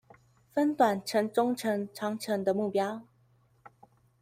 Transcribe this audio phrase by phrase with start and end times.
[0.51, 3.03] 分短程中程長程的目標